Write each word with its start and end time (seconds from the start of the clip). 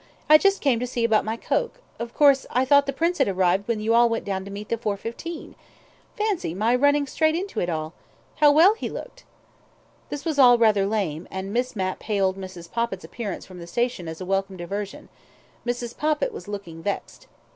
I 0.27 0.39
just 0.39 0.61
came 0.61 0.79
to 0.79 0.87
see 0.87 1.03
about 1.03 1.23
my 1.25 1.37
coke: 1.37 1.79
of 1.99 2.11
course 2.11 2.47
I 2.49 2.65
thought 2.65 2.87
the 2.87 2.91
Prince 2.91 3.19
had 3.19 3.27
arrived 3.27 3.67
when 3.67 3.79
you 3.81 3.93
all 3.93 4.09
went 4.09 4.25
down 4.25 4.43
to 4.45 4.49
meet 4.49 4.69
the 4.69 4.77
4.15. 4.77 5.53
Fancy 6.17 6.55
my 6.55 6.73
running 6.75 7.05
straight 7.05 7.35
into 7.35 7.59
it 7.59 7.69
all! 7.69 7.93
How 8.37 8.51
well 8.51 8.73
he 8.73 8.89
looked." 8.89 9.25
This 10.09 10.25
was 10.25 10.39
all 10.39 10.57
rather 10.57 10.87
lame, 10.87 11.27
and 11.29 11.53
Miss 11.53 11.75
Mapp 11.75 12.01
hailed 12.01 12.35
Mrs. 12.35 12.71
Poppit's 12.71 13.03
appearance 13.05 13.45
from 13.45 13.59
the 13.59 13.67
station 13.67 14.07
as 14.07 14.19
a 14.19 14.25
welcome 14.25 14.57
diversion.... 14.57 15.07
Mrs. 15.67 15.95
Poppit 15.95 16.31
was 16.31 16.47
looking 16.47 16.81
vexed. 16.81 17.27